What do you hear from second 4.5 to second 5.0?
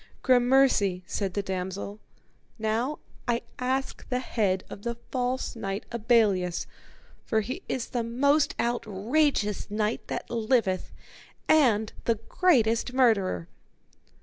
of the